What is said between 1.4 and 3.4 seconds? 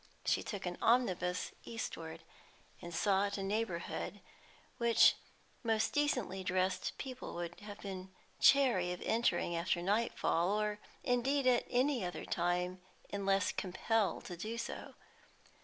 eastward, and sought